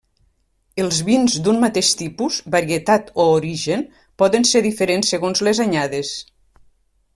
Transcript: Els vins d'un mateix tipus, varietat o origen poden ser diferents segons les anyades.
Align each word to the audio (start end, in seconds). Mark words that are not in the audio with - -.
Els 0.83 1.01
vins 1.09 1.35
d'un 1.47 1.59
mateix 1.63 1.91
tipus, 1.99 2.39
varietat 2.55 3.13
o 3.25 3.27
origen 3.35 3.85
poden 4.23 4.49
ser 4.53 4.65
diferents 4.71 5.15
segons 5.17 5.45
les 5.49 5.65
anyades. 5.69 6.19